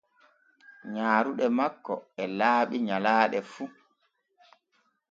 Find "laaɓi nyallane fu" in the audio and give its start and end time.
2.37-3.63